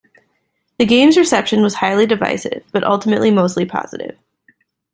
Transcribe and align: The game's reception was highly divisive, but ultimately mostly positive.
The 0.79 0.85
game's 0.87 1.15
reception 1.15 1.61
was 1.61 1.75
highly 1.75 2.07
divisive, 2.07 2.65
but 2.71 2.83
ultimately 2.83 3.29
mostly 3.29 3.67
positive. 3.67 4.17